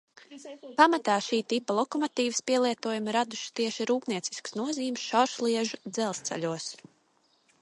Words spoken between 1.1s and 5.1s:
šī tipa lokomotīves pielietojumu radušas tieši rūpnieciskas nozīmes